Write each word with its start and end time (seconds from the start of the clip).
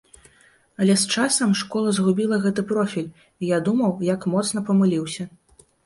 Але 0.85 0.95
з 1.01 1.05
часам 1.15 1.53
школа 1.61 1.93
згубіла 1.99 2.41
гэты 2.47 2.65
профіль, 2.73 3.13
і 3.43 3.53
я 3.55 3.63
думаў, 3.71 3.91
як 4.13 4.21
моцна 4.37 4.59
памыліўся. 4.73 5.33